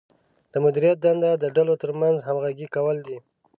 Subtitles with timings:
[0.51, 3.17] د مدیریت دنده د ډلو ترمنځ همغږي کول دي.